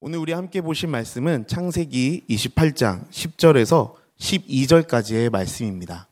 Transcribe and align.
오늘 0.00 0.20
우리 0.20 0.32
함께 0.32 0.60
보신 0.60 0.90
말씀은 0.90 1.48
창세기 1.48 2.26
28장 2.30 3.10
10절에서 3.10 3.94
12절까지의 4.20 5.28
말씀입니다. 5.28 6.06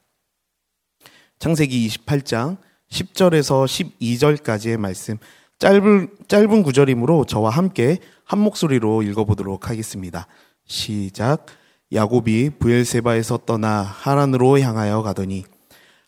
창세기 1.39 1.87
28장 1.87 2.57
10절에서 2.91 3.65
12절까지의 4.01 4.77
말씀 4.77 5.19
짧은 5.61 6.17
짧은 6.27 6.65
구절이므로 6.65 7.27
저와 7.27 7.51
함께 7.51 7.99
한 8.25 8.41
목소리로 8.41 9.05
읽어보도록 9.05 9.71
하겠습니다. 9.71 10.27
시작. 10.65 11.47
야곱이 11.93 12.59
부엘세바에서 12.59 13.39
떠나 13.47 13.83
하란으로 13.83 14.59
향하여 14.59 15.03
가더니 15.03 15.45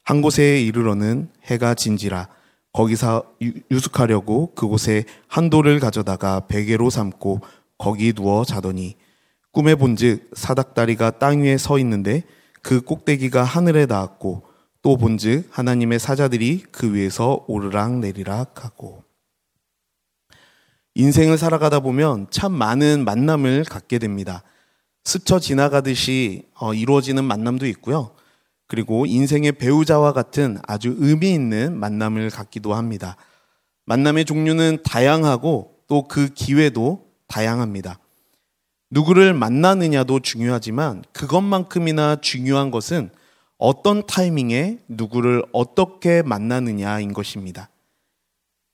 한 0.02 0.20
곳에 0.20 0.60
이르러는 0.60 1.30
해가 1.45 1.74
진지라 1.74 2.26
거기서 2.72 3.24
유숙하려고 3.70 4.52
그곳에 4.54 5.04
한 5.26 5.50
돌을 5.50 5.80
가져다가 5.80 6.46
베개로 6.48 6.90
삼고 6.90 7.40
거기 7.79 8.12
누워 8.12 8.45
자더니 8.45 8.96
꿈에 9.52 9.75
본즉 9.75 10.30
사닥다리가 10.34 11.12
땅 11.12 11.43
위에 11.43 11.57
서 11.57 11.79
있는데 11.79 12.22
그 12.62 12.80
꼭대기가 12.80 13.43
하늘에 13.43 13.86
닿았고 13.86 14.43
또 14.82 14.96
본즉 14.96 15.48
하나님의 15.50 15.98
사자들이 15.98 16.64
그 16.70 16.94
위에서 16.94 17.44
오르락 17.46 17.98
내리락 17.98 18.64
하고 18.64 19.04
인생을 20.94 21.39
살아가다 21.39 21.80
보면 21.80 22.26
참 22.30 22.53
많은 22.53 23.04
만남을 23.04 23.64
갖게 23.64 23.98
됩니다. 23.98 24.42
스쳐 25.04 25.39
지나가듯이 25.39 26.48
어, 26.54 26.75
이루어지는 26.75 27.25
만남도 27.25 27.67
있고요. 27.67 28.11
그리고 28.67 29.06
인생의 29.06 29.53
배우자와 29.53 30.12
같은 30.12 30.58
아주 30.67 30.95
의미 30.98 31.31
있는 31.32 31.79
만남을 31.79 32.31
갖기도 32.31 32.75
합니다. 32.75 33.17
만남의 33.86 34.25
종류는 34.27 34.78
다양하고 34.84 35.78
또 35.89 36.06
그 36.06 36.28
기회도 36.28 37.08
다양합니다. 37.28 37.98
누구를 38.91 39.34
만나느냐도 39.34 40.20
중요하지만 40.20 41.05
그것만큼이나 41.12 42.17
중요한 42.20 42.70
것은 42.70 43.11
어떤 43.59 44.07
타이밍에 44.07 44.79
누구를 44.89 45.43
어떻게 45.53 46.23
만나느냐인 46.23 47.12
것입니다. 47.12 47.69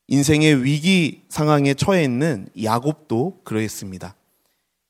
인생의 0.08 0.62
위기 0.62 1.24
상황에 1.28 1.74
처해 1.74 2.04
있는 2.04 2.48
야곱도 2.62 3.40
그러했습니다. 3.44 4.14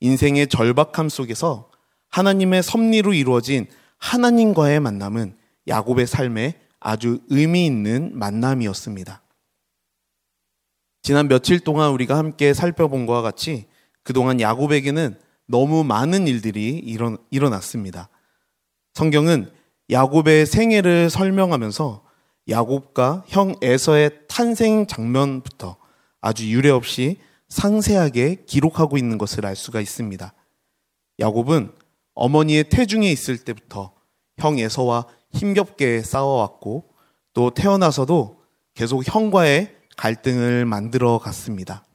인생의 0.00 0.48
절박함 0.48 1.08
속에서 1.08 1.70
하나님의 2.10 2.62
섭리로 2.62 3.14
이루어진 3.14 3.66
하나님과의 3.98 4.80
만남은 4.80 5.36
야곱의 5.68 6.06
삶에 6.06 6.60
아주 6.80 7.20
의미 7.28 7.64
있는 7.64 8.10
만남이었습니다. 8.14 9.22
지난 11.04 11.28
며칠 11.28 11.60
동안 11.60 11.90
우리가 11.90 12.16
함께 12.16 12.54
살펴본 12.54 13.04
것과 13.04 13.20
같이 13.20 13.66
그동안 14.02 14.40
야곱에게는 14.40 15.18
너무 15.46 15.84
많은 15.84 16.26
일들이 16.26 16.78
일어, 16.78 17.18
일어났습니다. 17.30 18.08
성경은 18.94 19.50
야곱의 19.90 20.46
생애를 20.46 21.10
설명하면서 21.10 22.02
야곱과 22.48 23.24
형 23.26 23.54
에서의 23.60 24.12
탄생 24.28 24.86
장면부터 24.86 25.76
아주 26.22 26.50
유례 26.50 26.70
없이 26.70 27.18
상세하게 27.50 28.44
기록하고 28.46 28.96
있는 28.96 29.18
것을 29.18 29.44
알 29.44 29.56
수가 29.56 29.82
있습니다. 29.82 30.32
야곱은 31.20 31.72
어머니의 32.14 32.64
태중에 32.70 33.12
있을 33.12 33.36
때부터 33.36 33.92
형 34.38 34.58
에서와 34.58 35.04
힘겹게 35.34 36.00
싸워왔고 36.00 36.88
또 37.34 37.50
태어나서도 37.50 38.40
계속 38.72 39.06
형과의 39.06 39.83
갈등을 39.96 40.64
만들어 40.64 41.18
갔습니다. 41.18 41.86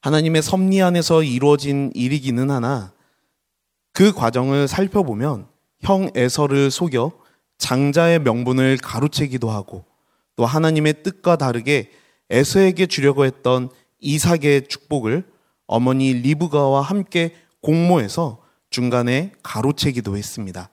하나님의 0.00 0.42
섭리 0.42 0.82
안에서 0.82 1.22
이루어진 1.22 1.92
일이기는 1.94 2.50
하나 2.50 2.92
그 3.92 4.12
과정을 4.12 4.68
살펴보면 4.68 5.46
형 5.80 6.10
에서를 6.14 6.70
속여 6.70 7.12
장자의 7.58 8.20
명분을 8.20 8.78
가로채기도 8.78 9.50
하고 9.50 9.84
또 10.36 10.44
하나님의 10.44 11.02
뜻과 11.02 11.36
다르게 11.36 11.90
에서에게 12.30 12.86
주려고 12.86 13.24
했던 13.24 13.68
이삭의 14.00 14.68
축복을 14.68 15.24
어머니 15.66 16.12
리브가와 16.14 16.80
함께 16.80 17.34
공모해서 17.60 18.42
중간에 18.70 19.32
가로채기도 19.42 20.16
했습니다. 20.16 20.70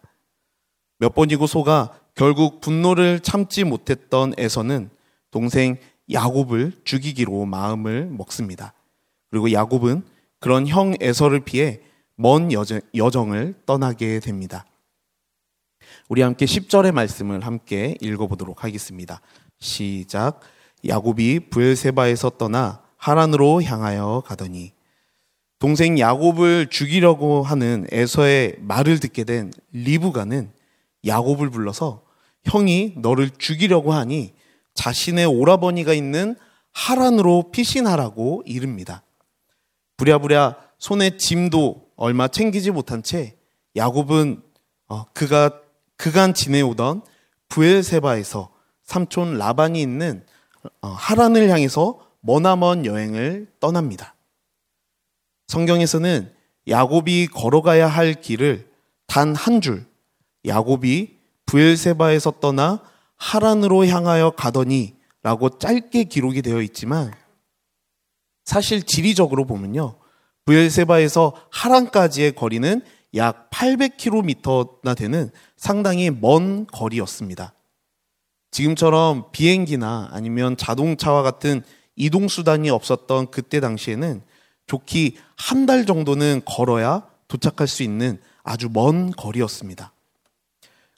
몇 0.98 1.14
번이고 1.14 1.46
소가 1.46 2.00
결국 2.16 2.62
분노를 2.62 3.20
참지 3.20 3.64
못했던 3.64 4.34
에서는 4.38 4.90
동생 5.32 5.78
야곱을 6.12 6.74
죽이기로 6.84 7.46
마음을 7.46 8.08
먹습니다. 8.08 8.74
그리고 9.30 9.52
야곱은 9.52 10.04
그런 10.40 10.68
형 10.68 10.96
에서를 11.00 11.42
피해 11.42 11.82
먼 12.16 12.52
여정, 12.52 12.82
여정 12.96 13.34
을 13.34 13.54
떠나게 13.66 14.20
됩니다. 14.20 14.66
우리 16.08 16.22
함께 16.22 16.46
10절의 16.46 16.92
말씀을 16.92 17.46
함께 17.46 17.96
읽어보도록 18.02 18.64
하겠습니다. 18.64 19.22
시작. 19.60 20.40
야곱이 20.88 21.50
부엘세바에서 21.50 22.32
떠나 22.32 22.82
하란으로 22.98 23.62
향하여 23.64 24.24
가더니 24.26 24.74
동생 25.60 26.00
야곱을 26.00 26.68
죽이려고 26.68 27.44
하는 27.44 27.86
에서의 27.92 28.56
말을 28.60 29.00
듣게 29.00 29.26
된 29.26 29.52
리브가는 29.74 30.52
야곱을 31.06 31.50
불러서 31.50 32.04
형이 32.46 32.96
너를 32.98 33.30
죽이려고 33.38 33.94
하니 33.94 34.34
자신의 34.80 35.26
오라버니가 35.26 35.94
있는 35.94 36.38
하란으로 36.72 37.52
피신하라고 37.52 38.44
이릅니다. 38.46 39.04
부랴부랴 39.98 40.56
손에 40.78 41.18
짐도 41.18 41.90
얼마 41.98 42.30
챙기지 42.30 42.72
못한 42.72 43.04
채 43.04 43.36
야곱은 43.76 44.42
어, 44.88 45.04
그가 45.12 45.60
그간 45.98 46.34
지내오던 46.34 47.02
부엘세바에서 47.50 48.54
삼촌 48.84 49.38
라반이 49.38 49.82
있는 49.82 50.26
어, 50.82 50.88
하란을 50.88 51.50
향해서 51.50 52.00
머나먼 52.22 52.86
여행을 52.86 53.52
떠납니다. 53.60 54.16
성경에서는 55.48 56.34
야곱이 56.70 57.28
걸어가야 57.28 57.86
할 57.86 58.14
길을 58.14 58.72
단 59.08 59.36
한 59.36 59.60
줄, 59.60 59.86
야곱이 60.46 61.18
부엘세바에서 61.48 62.40
떠나 62.40 62.82
하란으로 63.20 63.86
향하여 63.86 64.32
가더니 64.32 64.96
라고 65.22 65.58
짧게 65.60 66.06
기록이 66.06 66.42
되어 66.42 66.62
있지만 66.62 67.14
사실 68.46 68.84
지리적으로 68.84 69.46
보면요. 69.46 69.96
부엘세바에서 70.46 71.34
하란까지의 71.52 72.34
거리는 72.34 72.82
약 73.16 73.50
800km나 73.52 74.96
되는 74.98 75.30
상당히 75.58 76.10
먼 76.10 76.66
거리였습니다. 76.66 77.54
지금처럼 78.52 79.32
비행기나 79.32 80.10
아니면 80.12 80.58
자동차와 80.58 81.22
같은 81.22 81.62
이동수단이 81.96 82.70
없었던 82.70 83.30
그때 83.30 83.60
당시에는 83.60 84.24
좋기 84.66 85.18
한 85.36 85.66
달 85.66 85.86
정도는 85.86 86.42
걸어야 86.46 87.06
도착할 87.28 87.68
수 87.68 87.84
있는 87.84 88.20
아주 88.44 88.70
먼 88.72 89.12
거리였습니다. 89.12 89.94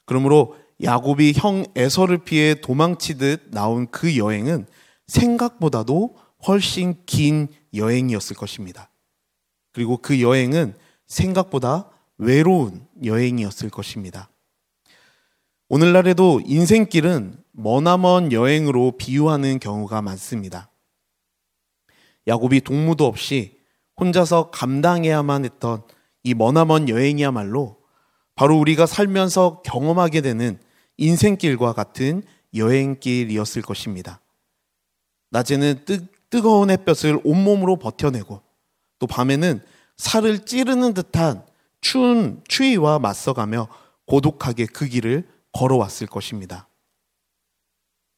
그러므로 0.06 0.56
야곱이 0.82 1.34
형 1.36 1.64
에서를 1.76 2.18
피해 2.18 2.54
도망치듯 2.54 3.50
나온 3.50 3.88
그 3.90 4.16
여행은 4.16 4.66
생각보다도 5.06 6.16
훨씬 6.46 6.96
긴 7.06 7.48
여행이었을 7.74 8.36
것입니다. 8.36 8.90
그리고 9.72 9.96
그 9.96 10.20
여행은 10.20 10.74
생각보다 11.06 11.88
외로운 12.18 12.86
여행이었을 13.04 13.70
것입니다. 13.70 14.28
오늘날에도 15.68 16.40
인생길은 16.44 17.36
머나먼 17.52 18.32
여행으로 18.32 18.96
비유하는 18.98 19.58
경우가 19.58 20.02
많습니다. 20.02 20.70
야곱이 22.26 22.60
동무도 22.60 23.06
없이 23.06 23.56
혼자서 23.98 24.50
감당해야만 24.50 25.44
했던 25.44 25.82
이 26.24 26.34
머나먼 26.34 26.88
여행이야말로 26.88 27.78
바로 28.34 28.58
우리가 28.58 28.86
살면서 28.86 29.62
경험하게 29.62 30.20
되는 30.22 30.58
인생길과 31.02 31.72
같은 31.72 32.22
여행길이었을 32.54 33.62
것입니다. 33.62 34.20
낮에는 35.30 35.84
뜨, 35.84 36.06
뜨거운 36.30 36.70
햇볕을 36.70 37.20
온몸으로 37.24 37.76
버텨내고 37.76 38.40
또 38.98 39.06
밤에는 39.06 39.60
살을 39.96 40.44
찌르는 40.44 40.94
듯한 40.94 41.44
추운 41.80 42.42
추위와 42.46 43.00
맞서가며 43.00 43.68
고독하게 44.06 44.66
그 44.66 44.86
길을 44.86 45.26
걸어왔을 45.52 46.06
것입니다. 46.06 46.68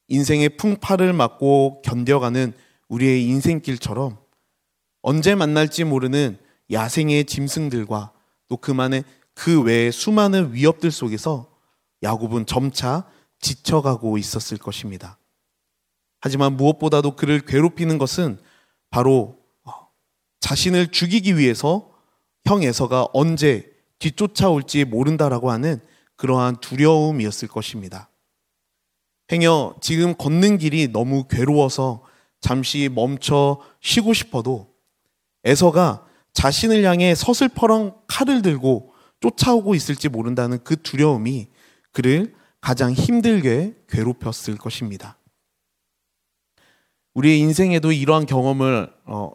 인생의 0.09 0.51
풍파를 0.59 1.15
맞고 1.15 1.83
견뎌가는 1.83 2.53
우리의 2.89 3.25
인생길처럼 3.25 4.19
언제 5.01 5.35
만날지 5.35 5.85
모르는 5.85 6.39
야생의 6.71 7.25
짐승들과 7.25 8.13
또 8.49 8.57
그만의 8.59 9.05
그 9.33 9.63
외의 9.63 9.91
수많은 9.91 10.53
위협들 10.53 10.91
속에서 10.91 11.54
야곱은 12.05 12.47
점차 12.47 13.05
지쳐가고 13.41 14.17
있었을 14.19 14.59
것입니다. 14.59 15.19
하지만 16.21 16.57
무엇보다도 16.57 17.17
그를 17.17 17.41
괴롭히는 17.41 17.99
것은 17.99 18.39
바로 18.91 19.39
자신을 20.41 20.89
죽이기 20.89 21.37
위해서 21.37 21.91
형 22.47 22.63
에서가 22.63 23.09
언제 23.13 23.73
뒤쫓아올지 23.99 24.85
모른다라고 24.85 25.51
하는 25.51 25.81
그러한 26.17 26.57
두려움이었을 26.61 27.49
것입니다. 27.49 28.11
행여 29.33 29.77
지금 29.81 30.15
걷는 30.15 30.59
길이 30.59 30.89
너무 30.89 31.25
괴로워서 31.29 32.05
잠시 32.41 32.91
멈춰 32.93 33.59
쉬고 33.81 34.13
싶어도 34.13 34.75
에서가 35.45 36.07
자신을 36.35 36.85
향해 36.85 37.15
서슬퍼런 37.15 37.95
칼을 38.07 38.43
들고 38.43 38.93
쫓아오고 39.21 39.75
있을지 39.75 40.11
모른다는 40.11 40.63
그 40.63 40.81
두려움이 40.81 41.49
그를 41.95 42.35
가장 42.61 42.93
힘들게 42.93 43.75
괴롭혔을 43.89 44.59
것입니다. 44.59 45.17
우리의 47.15 47.39
인생에도 47.39 47.93
이러한 47.93 48.27
경험을 48.27 48.93
어, 49.07 49.33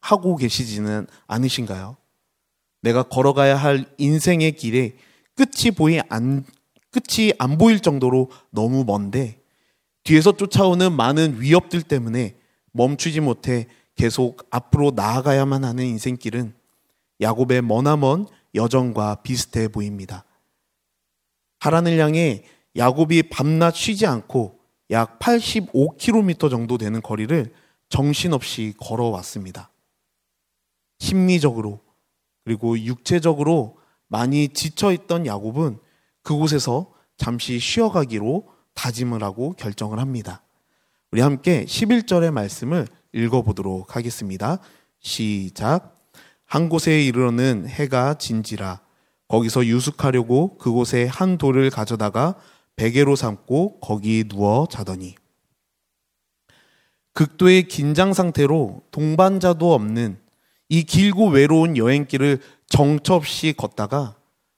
하고 0.00 0.36
계시지는 0.36 1.06
않으신가요? 1.26 1.96
내가 2.82 3.02
걸어가야 3.04 3.56
할 3.56 3.86
인생의 3.96 4.52
길에 4.52 4.96
끝이 5.34 5.70
보이 5.74 6.00
안 6.10 6.44
끝이 6.90 7.32
안 7.38 7.58
보일 7.58 7.80
정도로 7.80 8.30
너무 8.50 8.84
먼데 8.84 9.40
뒤에서 10.04 10.32
쫓아오는 10.36 10.92
많은 10.92 11.40
위협들 11.40 11.82
때문에 11.82 12.36
멈추지 12.72 13.20
못해 13.20 13.66
계속 13.96 14.46
앞으로 14.50 14.92
나아가야만 14.94 15.64
하는 15.64 15.86
인생길은 15.86 16.54
야곱의 17.20 17.62
머나먼 17.62 18.26
여정과 18.54 19.22
비슷해 19.22 19.68
보입니다. 19.68 20.24
하란을 21.64 21.98
향해 21.98 22.44
야곱이 22.76 23.30
밤낮 23.30 23.74
쉬지 23.74 24.06
않고 24.06 24.58
약 24.90 25.18
85km 25.18 26.50
정도 26.50 26.76
되는 26.76 27.00
거리를 27.00 27.54
정신없이 27.88 28.74
걸어왔습니다. 28.78 29.70
심리적으로 30.98 31.80
그리고 32.44 32.78
육체적으로 32.78 33.78
많이 34.08 34.48
지쳐있던 34.48 35.24
야곱은 35.24 35.78
그곳에서 36.22 36.92
잠시 37.16 37.58
쉬어가기로 37.58 38.46
다짐을 38.74 39.22
하고 39.22 39.52
결정을 39.52 39.98
합니다. 39.98 40.42
우리 41.12 41.22
함께 41.22 41.64
11절의 41.64 42.30
말씀을 42.30 42.86
읽어보도록 43.14 43.96
하겠습니다. 43.96 44.58
시작. 45.00 45.98
한 46.44 46.68
곳에 46.68 47.02
이르러는 47.02 47.66
해가 47.68 48.18
진지라 48.18 48.84
거기서 49.28 49.66
유숙하려고 49.66 50.56
그곳에 50.58 51.06
한 51.06 51.38
돌을 51.38 51.70
가져다가 51.70 52.36
베개로 52.76 53.16
삼고 53.16 53.80
거기 53.80 54.24
누워 54.28 54.66
자더니 54.70 55.14
극도의 57.12 57.68
긴장 57.68 58.12
상태로 58.12 58.82
동반자도 58.90 59.72
없는 59.72 60.18
이 60.68 60.82
길고 60.82 61.28
외로운 61.28 61.76
여행길을 61.76 62.40
정처 62.68 63.14
없이 63.14 63.54
걷다가 63.56 64.16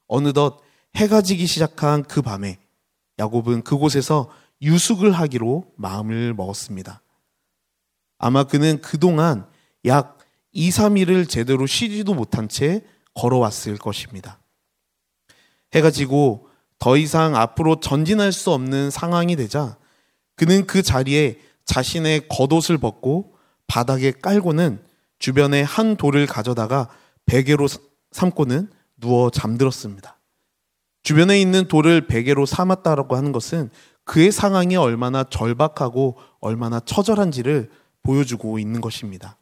어느덧 0.08 0.62
해가 0.94 1.20
지기 1.20 1.46
시작한 1.46 2.02
그 2.02 2.22
밤에 2.22 2.58
야곱은 3.18 3.62
그곳에서 3.62 4.30
유숙을 4.62 5.12
하기로 5.12 5.72
마음을 5.76 6.32
먹었습니다. 6.32 7.02
아마 8.18 8.44
그는 8.44 8.80
그동안 8.80 9.46
약 9.84 10.18
2, 10.52 10.70
3일을 10.70 11.28
제대로 11.28 11.66
쉬지도 11.66 12.14
못한 12.14 12.48
채 12.48 12.82
걸어왔을 13.12 13.76
것입니다. 13.76 14.38
해가 15.76 15.90
지고 15.90 16.48
더 16.78 16.96
이상 16.96 17.36
앞으로 17.36 17.80
전진할 17.80 18.32
수 18.32 18.50
없는 18.50 18.90
상황이 18.90 19.36
되자 19.36 19.76
그는 20.34 20.66
그 20.66 20.82
자리에 20.82 21.38
자신의 21.64 22.28
겉옷을 22.28 22.78
벗고 22.78 23.34
바닥에 23.66 24.10
깔고는 24.10 24.82
주변에 25.18 25.62
한 25.62 25.96
돌을 25.96 26.26
가져다가 26.26 26.88
베개로 27.26 27.66
삼고는 28.12 28.70
누워 28.98 29.30
잠들었습니다. 29.30 30.18
주변에 31.02 31.40
있는 31.40 31.68
돌을 31.68 32.06
베개로 32.06 32.46
삼았다라고 32.46 33.16
하는 33.16 33.32
것은 33.32 33.70
그의 34.04 34.30
상황이 34.32 34.76
얼마나 34.76 35.24
절박하고 35.24 36.16
얼마나 36.40 36.80
처절한지를 36.80 37.70
보여주고 38.02 38.58
있는 38.58 38.80
것입니다. 38.80 39.36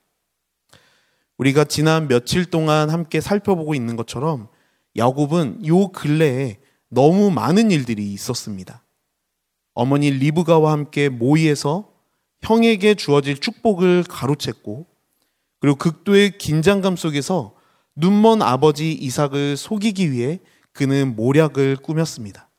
우리가 1.36 1.64
지난 1.64 2.08
며칠 2.08 2.44
동안 2.44 2.90
함께 2.90 3.20
살펴보고 3.20 3.74
있는 3.74 3.96
것처럼 3.96 4.48
야곱은 4.96 5.66
요 5.66 5.88
근래에 5.88 6.58
너무 6.88 7.30
많은 7.30 7.70
일들이 7.70 8.12
있었습니다. 8.12 8.84
어머니 9.74 10.10
리브가와 10.10 10.70
함께 10.72 11.08
모의해서 11.08 11.92
형에게 12.42 12.94
주어질 12.94 13.38
축복을 13.38 14.04
가로챘고 14.04 14.86
그리고 15.58 15.76
극도의 15.76 16.38
긴장감 16.38 16.96
속에서 16.96 17.54
눈먼 17.96 18.42
아버지 18.42 18.92
이삭을 18.92 19.56
속이기 19.56 20.12
위해 20.12 20.40
그는 20.72 21.16
모략을 21.16 21.76
꾸몄습니다. 21.76 22.50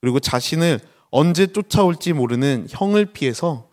그리고 0.00 0.20
자신을 0.20 0.80
언제 1.10 1.46
쫓아올지 1.46 2.12
모르는 2.12 2.66
형을 2.70 3.12
피해서 3.12 3.68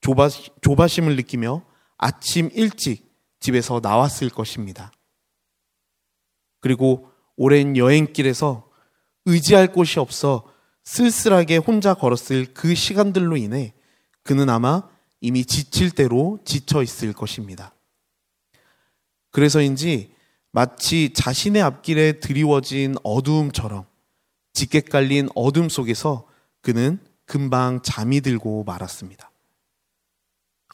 조바, 0.00 0.28
조바심을 0.62 1.16
느끼며 1.16 1.62
아침 1.98 2.50
일찍 2.54 3.10
집에서 3.38 3.80
나왔을 3.82 4.30
것입니다. 4.30 4.90
그리고 6.60 7.09
오랜 7.42 7.74
여행길에서 7.74 8.68
의지할 9.24 9.72
곳이 9.72 9.98
없어 9.98 10.44
쓸쓸하게 10.84 11.56
혼자 11.56 11.94
걸었을 11.94 12.52
그 12.52 12.74
시간들로 12.74 13.38
인해 13.38 13.72
그는 14.22 14.50
아마 14.50 14.86
이미 15.22 15.46
지칠 15.46 15.90
대로 15.90 16.38
지쳐 16.44 16.82
있을 16.82 17.14
것입니다. 17.14 17.74
그래서인지 19.30 20.12
마치 20.52 21.14
자신의 21.14 21.62
앞길에 21.62 22.20
드리워진 22.20 22.96
어두움처럼 23.04 23.86
짙게 24.52 24.80
깔린 24.80 25.30
어둠 25.34 25.70
속에서 25.70 26.28
그는 26.60 26.98
금방 27.24 27.80
잠이 27.80 28.20
들고 28.20 28.64
말았습니다. 28.64 29.30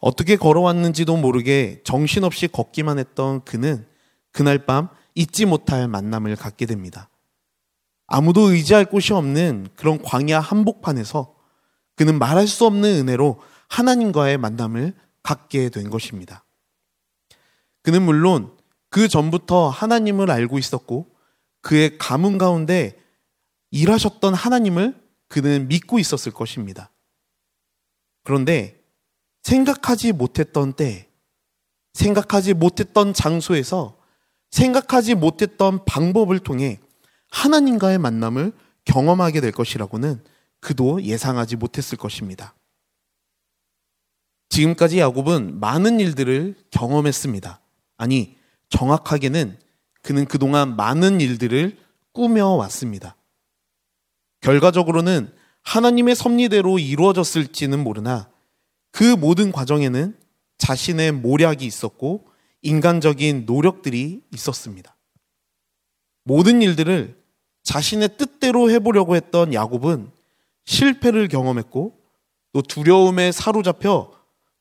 어떻게 0.00 0.34
걸어왔는지도 0.34 1.16
모르게 1.16 1.80
정신없이 1.84 2.48
걷기만 2.48 2.98
했던 2.98 3.44
그는 3.44 3.86
그날 4.32 4.66
밤 4.66 4.88
잊지 5.16 5.46
못할 5.46 5.88
만남을 5.88 6.36
갖게 6.36 6.66
됩니다. 6.66 7.10
아무도 8.06 8.52
의지할 8.52 8.84
곳이 8.84 9.12
없는 9.12 9.70
그런 9.74 10.00
광야 10.00 10.38
한복판에서 10.38 11.34
그는 11.96 12.18
말할 12.20 12.46
수 12.46 12.66
없는 12.66 13.08
은혜로 13.08 13.40
하나님과의 13.68 14.38
만남을 14.38 14.94
갖게 15.24 15.70
된 15.70 15.90
것입니다. 15.90 16.44
그는 17.82 18.02
물론 18.02 18.56
그 18.90 19.08
전부터 19.08 19.68
하나님을 19.70 20.30
알고 20.30 20.58
있었고 20.58 21.10
그의 21.62 21.98
가문 21.98 22.38
가운데 22.38 22.96
일하셨던 23.70 24.34
하나님을 24.34 24.94
그는 25.28 25.66
믿고 25.66 25.98
있었을 25.98 26.32
것입니다. 26.32 26.92
그런데 28.22 28.80
생각하지 29.42 30.12
못했던 30.12 30.72
때, 30.74 31.08
생각하지 31.94 32.54
못했던 32.54 33.12
장소에서 33.14 33.95
생각하지 34.50 35.14
못했던 35.14 35.84
방법을 35.84 36.38
통해 36.38 36.78
하나님과의 37.30 37.98
만남을 37.98 38.52
경험하게 38.84 39.40
될 39.40 39.52
것이라고는 39.52 40.22
그도 40.60 41.02
예상하지 41.02 41.56
못했을 41.56 41.98
것입니다. 41.98 42.54
지금까지 44.48 44.98
야곱은 44.98 45.60
많은 45.60 46.00
일들을 46.00 46.54
경험했습니다. 46.70 47.60
아니, 47.98 48.36
정확하게는 48.70 49.58
그는 50.02 50.24
그동안 50.24 50.76
많은 50.76 51.20
일들을 51.20 51.76
꾸며왔습니다. 52.12 53.16
결과적으로는 54.40 55.32
하나님의 55.62 56.14
섭리대로 56.14 56.78
이루어졌을지는 56.78 57.82
모르나 57.82 58.30
그 58.92 59.02
모든 59.02 59.50
과정에는 59.50 60.16
자신의 60.58 61.12
모략이 61.12 61.66
있었고 61.66 62.28
인간적인 62.66 63.44
노력들이 63.46 64.22
있었습니다. 64.34 64.96
모든 66.24 66.62
일들을 66.62 67.16
자신의 67.62 68.16
뜻대로 68.16 68.70
해보려고 68.70 69.14
했던 69.14 69.54
야곱은 69.54 70.10
실패를 70.64 71.28
경험했고 71.28 71.98
또 72.52 72.62
두려움에 72.62 73.30
사로잡혀 73.30 74.12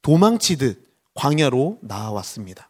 도망치듯 0.04 0.86
광야로 1.16 1.80
나아왔습니다. 1.82 2.70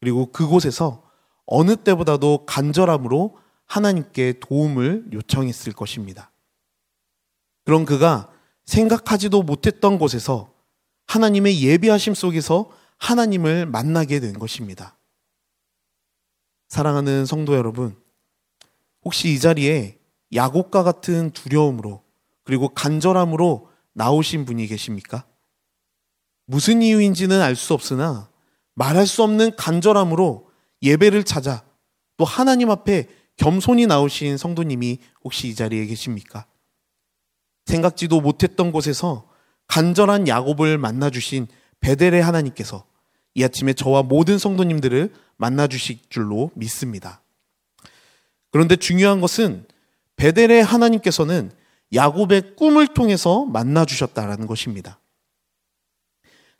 그리고 0.00 0.32
그곳에서 0.32 1.02
어느 1.44 1.76
때보다도 1.76 2.46
간절함으로 2.46 3.36
하나님께 3.66 4.40
도움을 4.40 5.06
요청했을 5.12 5.72
것입니다. 5.72 6.30
그런 7.64 7.84
그가 7.84 8.32
생각하지도 8.64 9.42
못했던 9.42 9.98
곳에서 9.98 10.52
하나님의 11.06 11.62
예비하심 11.62 12.14
속에서 12.14 12.70
하나님을 13.02 13.66
만나게 13.66 14.20
된 14.20 14.38
것입니다. 14.38 14.96
사랑하는 16.68 17.26
성도 17.26 17.56
여러분, 17.56 18.00
혹시 19.04 19.32
이 19.32 19.40
자리에 19.40 19.98
야곱과 20.32 20.84
같은 20.84 21.32
두려움으로 21.32 22.04
그리고 22.44 22.68
간절함으로 22.68 23.68
나오신 23.92 24.44
분이 24.44 24.68
계십니까? 24.68 25.26
무슨 26.46 26.80
이유인지는 26.80 27.40
알 27.42 27.56
수 27.56 27.74
없으나 27.74 28.30
말할 28.74 29.08
수 29.08 29.24
없는 29.24 29.56
간절함으로 29.56 30.48
예배를 30.82 31.24
찾아 31.24 31.64
또 32.16 32.24
하나님 32.24 32.70
앞에 32.70 33.08
겸손히 33.36 33.86
나오신 33.86 34.36
성도님이 34.36 34.98
혹시 35.24 35.48
이 35.48 35.54
자리에 35.56 35.86
계십니까? 35.86 36.46
생각지도 37.66 38.20
못했던 38.20 38.70
곳에서 38.70 39.28
간절한 39.66 40.28
야곱을 40.28 40.78
만나 40.78 41.10
주신 41.10 41.48
베델의 41.80 42.22
하나님께서 42.22 42.91
이 43.34 43.44
아침에 43.44 43.72
저와 43.72 44.02
모든 44.02 44.38
성도님들을 44.38 45.12
만나 45.36 45.66
주실 45.66 45.98
줄로 46.08 46.50
믿습니다. 46.54 47.22
그런데 48.50 48.76
중요한 48.76 49.20
것은 49.20 49.66
베델의 50.16 50.62
하나님께서는 50.62 51.50
야곱의 51.94 52.56
꿈을 52.56 52.86
통해서 52.88 53.44
만나 53.44 53.84
주셨다라는 53.84 54.46
것입니다. 54.46 54.98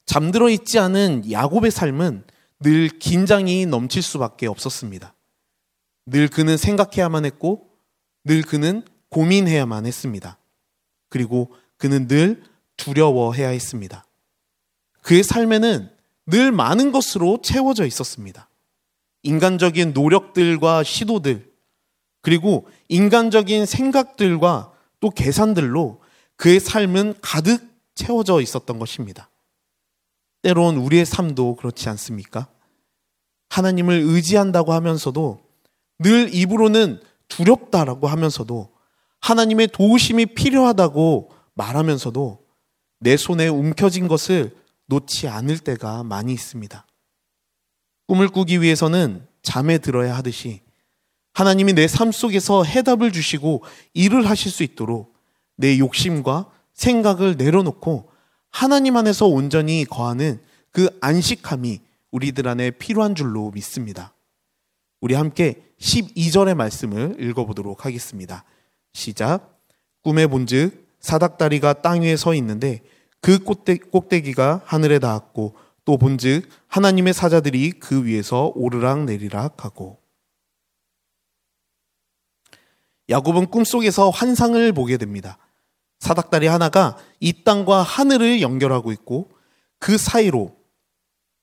잠들어 0.05 0.49
있지 0.51 0.79
않은 0.79 1.31
야곱의 1.31 1.71
삶은 1.71 2.25
늘 2.61 2.89
긴장이 2.89 3.67
넘칠 3.67 4.03
수밖에 4.03 4.47
없었습니다. 4.47 5.15
늘 6.07 6.29
그는 6.29 6.57
생각해야만 6.57 7.25
했고 7.25 7.69
늘 8.25 8.43
그는 8.43 8.83
고민해야만 9.11 9.87
했습니다. 9.87 10.39
그리고 11.09 11.53
그는 11.77 12.09
늘 12.09 12.43
두려워해야 12.77 13.49
했습니다. 13.49 14.07
그의 15.03 15.23
삶에는 15.23 15.91
늘 16.27 16.53
많은 16.53 16.93
것으로 16.93 17.41
채워져 17.43 17.87
있었습니다. 17.87 18.49
인간적인 19.23 19.93
노력들과 19.93 20.83
시도들, 20.83 21.53
그리고 22.23 22.69
인간적인 22.89 23.67
생각들과 23.67 24.73
또 25.01 25.11
계산들로 25.11 26.01
그의 26.37 26.61
삶은 26.61 27.15
가득 27.21 27.63
채워져 27.95 28.41
있었던 28.41 28.79
것입니다. 28.79 29.29
때론 30.43 30.77
우리의 30.77 31.05
삶도 31.05 31.57
그렇지 31.57 31.89
않습니까? 31.89 32.49
하나님을 33.51 33.95
의지한다고 33.95 34.73
하면서도 34.73 35.41
늘 35.99 36.35
입으로는 36.35 37.01
두렵다라고 37.29 38.09
하면서도 38.09 38.73
하나님의 39.21 39.69
도우심이 39.69 40.27
필요하다고 40.27 41.31
말하면서도 41.55 42.45
내 43.01 43.17
손에 43.17 43.49
움켜진 43.49 44.09
것을 44.09 44.57
놓지 44.87 45.29
않을 45.29 45.59
때가 45.59 46.03
많이 46.05 46.33
있습니다. 46.33 46.87
꿈을 48.07 48.29
꾸기 48.29 48.61
위해서는 48.61 49.27
잠에 49.43 49.79
들어야 49.79 50.17
하듯이 50.17 50.61
하나님이 51.35 51.73
내 51.73 51.87
삶 51.87 52.13
속에서 52.13 52.63
해답을 52.63 53.13
주시고 53.13 53.65
일을 53.95 54.29
하실 54.29 54.51
수 54.51 54.63
있도록 54.63 55.15
내 55.57 55.79
욕심과 55.79 56.51
생각을 56.75 57.37
내려놓고 57.37 58.11
하나님 58.51 58.97
안에서 58.97 59.27
온전히 59.27 59.85
거하는 59.85 60.41
그 60.71 60.89
안식함이 61.01 61.81
우리들 62.11 62.49
안에 62.49 62.73
필요한 62.73 63.15
줄로 63.15 63.51
믿습니다. 63.51 64.15
우리 65.01 65.15
함께 65.15 65.63
12절의 65.81 66.55
말씀을 66.55 67.17
읽어보도록 67.19 67.87
하겠습니다. 67.87 68.45
시작. 68.93 69.59
꿈에 70.03 70.27
본즉 70.27 70.87
사닥다리가 71.01 71.75
땅 71.75 72.03
위에 72.03 72.17
서 72.17 72.35
있는데 72.35 72.83
그 73.23 73.39
꼭대 73.39 74.21
기가 74.21 74.61
하늘에 74.67 74.99
닿았고 74.99 75.57
또 75.85 75.97
본즉 75.97 76.49
하나님의 76.67 77.15
사자들이 77.15 77.71
그 77.71 78.05
위에서 78.05 78.53
오르락 78.55 79.05
내리락 79.05 79.65
하고 79.65 80.03
야곱은 83.09 83.47
꿈속에서 83.47 84.11
환상을 84.11 84.73
보게 84.73 84.97
됩니다. 84.97 85.39
사닥다리 86.01 86.49
하나가 86.49 86.99
이 87.21 87.45
땅과 87.45 87.83
하늘을 87.83 88.43
연결하고 88.43 88.91
있고 88.93 89.31
그 89.79 89.99
사이로 89.99 90.57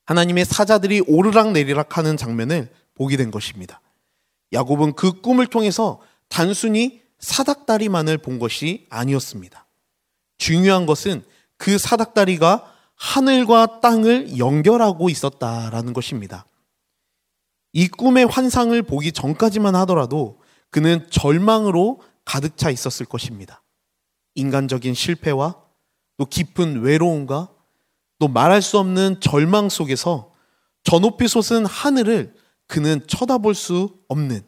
하나님의 0.06 0.46
사자들이 0.46 1.02
오르락 1.08 1.52
내리락 1.54 1.98
하는 1.98 2.18
장면을 2.18 2.70
보게 2.96 3.16
된 3.16 3.32
것입니다. 3.32 3.80
야곱은 4.52 4.94
그 4.94 5.22
꿈을 5.22 5.48
통해서 5.48 6.02
단순히 6.28 7.02
사닥다리만을 7.20 8.18
본 8.18 8.38
것이 8.38 8.88
아니었습니다. 8.90 9.66
중요한 10.38 10.86
것은 10.86 11.24
그 11.60 11.78
사닥다리가 11.78 12.74
하늘과 12.96 13.82
땅을 13.82 14.40
연결하고 14.40 15.10
있었다라는 15.10 15.94
것입니다. 15.94 16.46
이 17.74 17.88
꿈의 17.88 18.26
환상을 18.26 18.82
보기 18.82 19.12
전까지만 19.12 19.76
하더라도 19.76 20.42
그는 20.72 21.06
절망으로 21.12 22.02
가득 22.26 22.58
차 22.58 22.72
있었을 22.72 23.06
것입니다. 23.06 23.62
인간적인 24.36 24.94
실패와 24.94 25.56
또 26.18 26.26
깊은 26.26 26.82
외로움과 26.82 27.50
또 28.20 28.28
말할 28.28 28.62
수 28.62 28.80
없는 28.80 29.20
절망 29.20 29.70
속에서 29.70 30.32
저 30.84 31.00
높이 31.00 31.28
솟은 31.28 31.66
하늘을 31.66 32.34
그는 32.68 33.06
쳐다볼 33.06 33.54
수 33.54 33.98
없는 34.08 34.42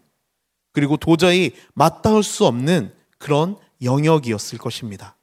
그리고 0.71 0.95
도저히 0.95 1.51
맞닿을 1.73 2.23
수 2.23 2.45
없는 2.45 2.93
그런 3.17 3.57
영역이었을 3.81 4.57
것입니다. 4.57 5.17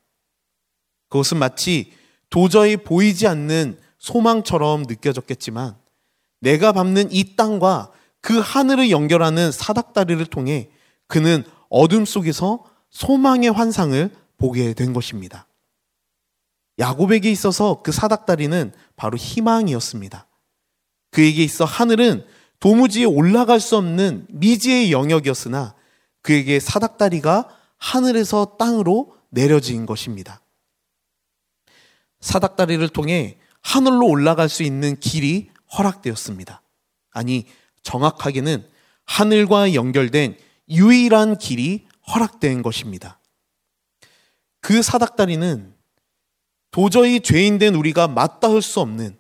그것은 1.09 1.39
마치 1.39 1.93
도저히 2.31 2.77
보이지 2.77 3.27
않는 3.27 3.79
소망처럼 3.99 4.83
느껴졌겠지만 4.83 5.77
내가 6.41 6.73
밟는 6.73 7.13
이 7.13 7.37
땅과 7.37 7.91
그 8.21 8.39
하늘을 8.39 8.91
연결하는 8.91 9.53
사닥다리를 9.53 10.25
통해 10.27 10.71
그는 11.07 11.45
어둠 11.69 12.05
속에서 12.05 12.65
소망의 12.91 13.51
환상을 13.51 14.11
보게 14.37 14.73
된 14.75 14.93
것입니다. 14.93 15.47
야곱에게 16.79 17.31
있어서 17.31 17.83
그 17.83 17.91
사닥다리는 17.91 18.73
바로 18.97 19.17
희망이었습니다. 19.17 20.27
그에게 21.11 21.43
있어 21.43 21.65
하늘은 21.65 22.25
도무지 22.61 23.05
올라갈 23.05 23.61
수 23.61 23.77
없는 23.77 24.27
미지의 24.31 24.93
영역이었으나 24.93 25.75
그에게 26.23 26.61
사닥다리가 26.61 27.49
하늘에서 27.79 28.57
땅으로 28.59 29.15
내려진 29.31 29.87
것입니다. 29.87 30.41
사닥다리를 32.21 32.87
통해 32.89 33.39
하늘로 33.63 34.07
올라갈 34.07 34.49
수 34.49 34.63
있는 34.63 34.99
길이 34.99 35.51
허락되었습니다. 35.77 36.63
아니, 37.11 37.47
정확하게는 37.83 38.67
하늘과 39.05 39.75
연결된 39.75 40.37
유일한 40.69 41.39
길이 41.39 41.87
허락된 42.07 42.63
것입니다. 42.63 43.19
그 44.61 44.83
사닥다리는 44.83 45.75
도저히 46.71 47.21
죄인된 47.21 47.75
우리가 47.75 48.09
맞닿을 48.09 48.63
수 48.63 48.81
없는 48.81 49.17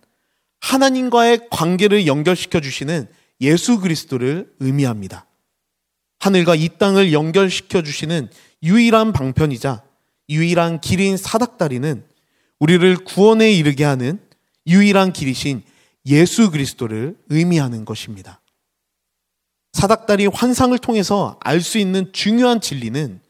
하나님과의 0.60 1.48
관계를 1.50 2.06
연결시켜 2.06 2.60
주시는 2.60 3.06
예수 3.40 3.80
그리스도를 3.80 4.52
의미합니다. 4.58 5.26
하늘과 6.18 6.56
이 6.56 6.68
땅을 6.78 7.12
연결시켜 7.12 7.82
주시는 7.82 8.28
유일한 8.62 9.12
방편이자 9.12 9.84
유일한 10.28 10.80
길인 10.80 11.16
사닥다리는 11.16 12.04
우리를 12.60 12.96
구원에 13.04 13.52
이르게 13.52 13.84
하는 13.84 14.20
유일한 14.66 15.12
길이신 15.12 15.62
예수 16.06 16.50
그리스도를 16.50 17.16
의미하는 17.28 17.84
것입니다. 17.84 18.40
사닥다리 19.72 20.26
환상을 20.26 20.76
통해서 20.78 21.38
알 21.40 21.60
수 21.60 21.78
있는 21.78 22.12
중요한 22.12 22.60
진리는 22.60 23.20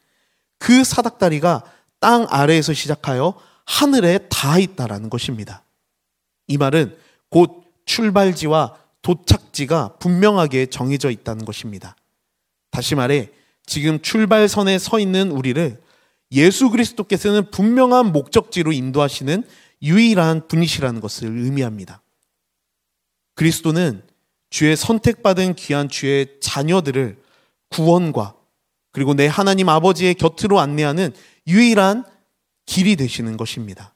그 0.58 0.84
사닥다리가 0.84 1.64
땅 2.00 2.26
아래에서 2.30 2.72
시작하여 2.72 3.34
하늘에 3.66 4.18
닿아 4.30 4.58
있다라는 4.58 5.10
것입니다. 5.10 5.62
이 6.46 6.56
말은 6.56 6.96
곧 7.28 7.64
출발지와 7.84 8.76
도착지가 9.02 9.96
분명하게 9.98 10.66
정해져 10.66 11.10
있다는 11.10 11.44
것입니다. 11.44 11.96
다시 12.70 12.94
말해 12.94 13.30
지금 13.66 14.00
출발선에 14.00 14.78
서 14.78 14.98
있는 14.98 15.30
우리를 15.30 15.80
예수 16.32 16.70
그리스도께서는 16.70 17.50
분명한 17.50 18.12
목적지로 18.12 18.72
인도하시는 18.72 19.44
유일한 19.82 20.46
분이시라는 20.48 21.00
것을 21.00 21.28
의미합니다. 21.28 22.02
그리스도는 23.34 24.02
주의 24.50 24.76
선택받은 24.76 25.54
귀한 25.54 25.88
주의 25.88 26.38
자녀들을 26.40 27.22
구원과 27.68 28.34
그리고 28.92 29.14
내 29.14 29.26
하나님 29.26 29.68
아버지의 29.68 30.14
곁으로 30.14 30.58
안내하는 30.58 31.12
유일한 31.46 32.04
길이 32.66 32.96
되시는 32.96 33.36
것입니다. 33.36 33.94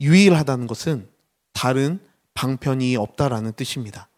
유일하다는 0.00 0.66
것은 0.66 1.08
다른 1.52 1.98
방편이 2.34 2.96
없다라는 2.96 3.52
뜻입니다. 3.52 4.08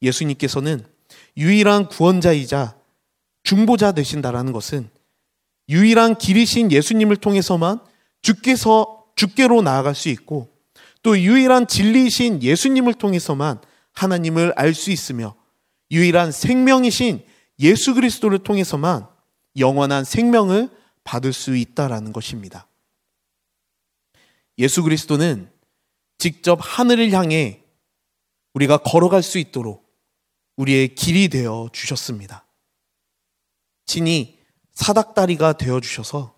예수님께서는 0.00 0.84
유일한 1.36 1.88
구원자이자 1.88 2.76
중보자 3.42 3.92
되신다라는 3.92 4.52
것은 4.52 4.88
유일한 5.68 6.16
길이신 6.16 6.72
예수님을 6.72 7.16
통해서만 7.16 7.80
주께서 8.20 9.04
주께로 9.16 9.62
나아갈 9.62 9.94
수 9.94 10.08
있고 10.08 10.48
또 11.02 11.18
유일한 11.18 11.66
진리이신 11.66 12.42
예수님을 12.42 12.94
통해서만 12.94 13.60
하나님을 13.92 14.52
알 14.56 14.74
수 14.74 14.90
있으며 14.90 15.34
유일한 15.90 16.32
생명이신 16.32 17.24
예수 17.60 17.94
그리스도를 17.94 18.38
통해서만 18.38 19.06
영원한 19.58 20.04
생명을 20.04 20.70
받을 21.04 21.32
수 21.32 21.56
있다라는 21.56 22.12
것입니다. 22.12 22.66
예수 24.58 24.82
그리스도는 24.82 25.50
직접 26.18 26.58
하늘을 26.62 27.12
향해 27.12 27.62
우리가 28.54 28.78
걸어갈 28.78 29.22
수 29.22 29.38
있도록 29.38 29.90
우리의 30.56 30.94
길이 30.94 31.28
되어 31.28 31.68
주셨습니다. 31.72 32.46
친히 33.86 34.38
사닥다리가 34.74 35.54
되어 35.54 35.80
주셔서 35.80 36.34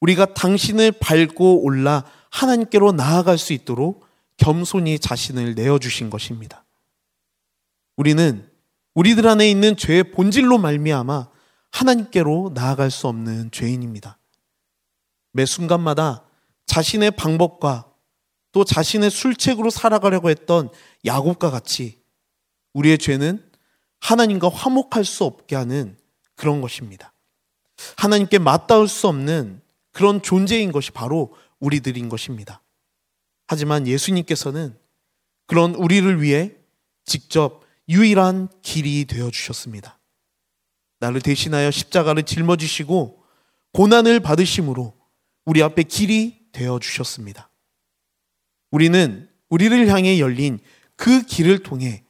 우리가 0.00 0.34
당신을 0.34 0.92
밟고 0.92 1.64
올라 1.64 2.04
하나님께로 2.30 2.92
나아갈 2.92 3.38
수 3.38 3.52
있도록 3.52 4.06
겸손히 4.36 4.98
자신을 4.98 5.54
내어 5.54 5.78
주신 5.78 6.10
것입니다. 6.10 6.64
우리는 7.96 8.50
우리들 8.94 9.26
안에 9.26 9.48
있는 9.48 9.76
죄의 9.76 10.12
본질로 10.12 10.58
말미암아 10.58 11.28
하나님께로 11.70 12.52
나아갈 12.54 12.90
수 12.90 13.08
없는 13.08 13.50
죄인입니다. 13.50 14.18
매 15.32 15.46
순간마다 15.46 16.24
자신의 16.66 17.12
방법과 17.12 17.90
또 18.52 18.64
자신의 18.64 19.10
술책으로 19.10 19.70
살아가려고 19.70 20.30
했던 20.30 20.70
야곱과 21.04 21.50
같이 21.50 22.02
우리의 22.72 22.98
죄는 22.98 23.44
하나님과 24.00 24.48
화목할 24.48 25.04
수 25.04 25.24
없게 25.24 25.56
하는 25.56 25.96
그런 26.36 26.60
것입니다. 26.60 27.13
하나님께 27.96 28.38
맞닿을 28.38 28.88
수 28.88 29.08
없는 29.08 29.60
그런 29.92 30.22
존재인 30.22 30.72
것이 30.72 30.90
바로 30.90 31.34
우리들인 31.60 32.08
것입니다. 32.08 32.62
하지만 33.46 33.86
예수님께서는 33.86 34.76
그런 35.46 35.74
우리를 35.74 36.22
위해 36.22 36.52
직접 37.04 37.62
유일한 37.88 38.48
길이 38.62 39.04
되어 39.04 39.30
주셨습니다. 39.30 39.98
나를 41.00 41.20
대신하여 41.20 41.70
십자가를 41.70 42.22
짊어지시고 42.22 43.22
고난을 43.72 44.20
받으심으로 44.20 44.94
우리 45.44 45.62
앞에 45.62 45.82
길이 45.82 46.40
되어 46.52 46.78
주셨습니다. 46.78 47.50
우리는 48.70 49.28
우리를 49.50 49.88
향해 49.88 50.18
열린 50.18 50.58
그 50.96 51.22
길을 51.22 51.62
통해 51.62 52.04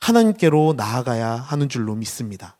하나님께로 0.00 0.74
나아가야 0.76 1.30
하는 1.34 1.68
줄로 1.68 1.94
믿습니다. 1.94 2.59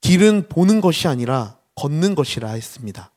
길은 0.00 0.48
보는 0.48 0.80
것이 0.80 1.08
아니라 1.08 1.58
걷는 1.74 2.14
것이라 2.14 2.50
했습니다. 2.50 3.12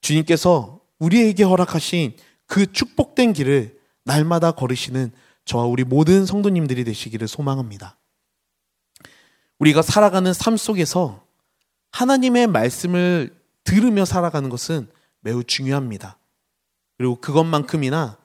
주님께서 0.00 0.80
우리에게 0.98 1.42
허락하신 1.44 2.16
그 2.46 2.70
축복된 2.72 3.32
길을 3.32 3.78
날마다 4.04 4.52
걸으시는 4.52 5.12
저와 5.44 5.64
우리 5.64 5.84
모든 5.84 6.26
성도님들이 6.26 6.84
되시기를 6.84 7.28
소망합니다. 7.28 7.98
우리가 9.58 9.82
살아가는 9.82 10.32
삶 10.32 10.56
속에서 10.56 11.24
하나님의 11.92 12.46
말씀을 12.46 13.34
들으며 13.64 14.04
살아가는 14.04 14.48
것은 14.48 14.88
매우 15.20 15.42
중요합니다. 15.42 16.18
그리고 16.98 17.20
그것만큼이나 17.20 18.18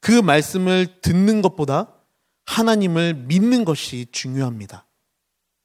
그 0.00 0.12
말씀을 0.12 1.00
듣는 1.00 1.42
것보다 1.42 1.92
하나님을 2.46 3.14
믿는 3.14 3.64
것이 3.64 4.06
중요합니다. 4.12 4.86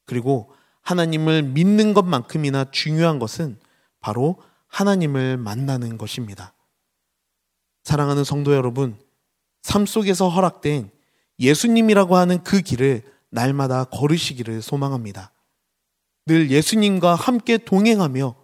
그리고 0.06 0.54
하나님을 0.82 1.44
믿는 1.44 1.94
것만큼이나 1.94 2.72
중요한 2.72 3.20
것은 3.20 3.58
바로 4.00 4.42
하나님을 4.68 5.38
만나는 5.38 5.98
것입니다. 5.98 6.54
사랑하는 7.84 8.24
성도 8.24 8.54
여러분, 8.54 8.98
삶 9.62 9.86
속에서 9.86 10.30
허락된 10.30 10.92
예수님이라고 11.40 12.16
하는 12.16 12.44
그 12.44 12.62
길을 12.62 13.04
날마다 13.30 13.86
걸으시기를 13.86 14.62
소망합니다. 14.62 15.32
늘 16.26 16.52
예수님과 16.52 17.16
함께 17.16 17.58
동행하며 17.58 18.36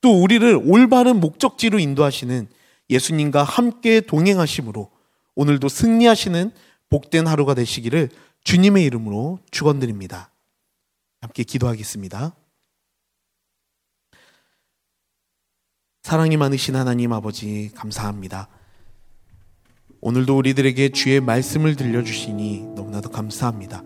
또 0.00 0.22
우리를 0.22 0.62
올바른 0.64 1.20
목적지로 1.20 1.78
인도하시는 1.78 2.48
예수님과 2.88 3.42
함께 3.42 4.00
동행하심으로 4.00 4.90
오늘도 5.34 5.68
승리하시는 5.68 6.52
복된 6.88 7.26
하루가 7.26 7.54
되시기를 7.54 8.10
주님의 8.44 8.84
이름으로 8.84 9.40
축원드립니다. 9.50 10.30
함께 11.26 11.42
기도하겠습니다. 11.42 12.36
사랑이 16.04 16.36
많으신 16.36 16.76
하나님 16.76 17.12
아버지 17.12 17.72
감사합니다. 17.74 18.48
오늘도 20.00 20.38
우리들에게 20.38 20.90
주의 20.90 21.20
말씀을 21.20 21.74
들려주시니 21.74 22.74
너무나도 22.76 23.10
감사합니다. 23.10 23.82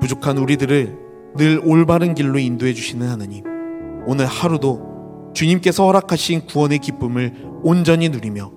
부족한 0.00 0.38
우리들을 0.38 1.34
늘 1.34 1.60
올바른 1.64 2.14
길로 2.14 2.38
인도해 2.38 2.72
주시는 2.72 3.08
하나님. 3.08 3.44
오늘 4.06 4.26
하루도 4.26 5.32
주님께서 5.34 5.86
허락하신 5.86 6.46
구원의 6.46 6.78
기쁨을 6.78 7.60
온전히 7.64 8.08
누리며 8.10 8.52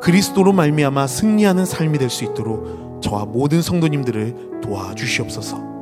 그리스도로 0.00 0.54
말미암아 0.54 1.06
승리하는 1.06 1.66
삶이 1.66 1.98
될 1.98 2.08
수 2.08 2.24
있도록 2.24 3.02
저와 3.02 3.26
모든 3.26 3.60
성도님들을 3.60 4.62
도와주시옵소서. 4.62 5.75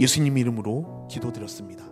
예수님 0.00 0.38
이름으로 0.38 1.06
기도드렸습니다. 1.08 1.89